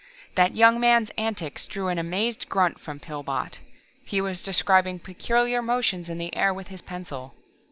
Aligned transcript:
That 0.33 0.55
young 0.55 0.79
man's 0.79 1.11
antics 1.15 1.67
drew 1.67 1.89
an 1.89 1.99
amazed 1.99 2.49
grunt 2.49 2.79
from 2.79 2.99
Pillbot. 2.99 3.59
He 4.03 4.19
was 4.19 4.41
describing 4.41 4.97
peculiar 4.97 5.61
motions 5.61 6.09
in 6.09 6.17
the 6.17 6.35
air 6.35 6.51
with 6.55 6.69
his 6.69 6.81
pencil. 6.81 7.35